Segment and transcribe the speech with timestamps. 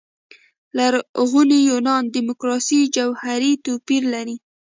[0.77, 4.35] لرغوني یونان دیموکراسي جوهري توپير لري.